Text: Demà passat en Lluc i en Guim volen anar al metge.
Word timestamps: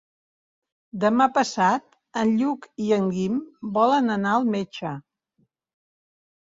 Demà 1.03 1.27
passat 1.35 1.99
en 2.23 2.33
Lluc 2.41 2.67
i 2.87 2.89
en 2.99 3.07
Guim 3.13 3.39
volen 3.79 4.13
anar 4.19 4.35
al 4.41 4.53
metge. 4.59 4.99